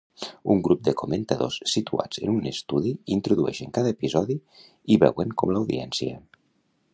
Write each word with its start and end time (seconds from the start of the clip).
Un 0.51 0.61
grup 0.67 0.79
de 0.85 0.93
comentadors 1.01 1.57
situats 1.73 2.21
en 2.23 2.31
un 2.33 2.47
estudi 2.53 2.93
introdueixen 3.17 3.71
cada 3.79 3.93
episodi 3.97 4.39
i 4.95 4.99
veuen 5.05 5.37
com 5.43 5.55
l'audiència. 5.57 6.19